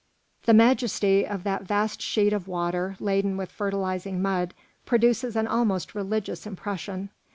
The 0.47 0.53
majesty 0.55 1.27
of 1.27 1.43
that 1.43 1.61
vast 1.61 2.01
sheet 2.01 2.33
of 2.33 2.47
water 2.47 2.95
laden 2.99 3.37
with 3.37 3.51
fertilising 3.51 4.19
mud 4.19 4.55
produces 4.83 5.35
an 5.35 5.45
almost 5.45 5.93
religious 5.93 6.47
impression. 6.47 7.11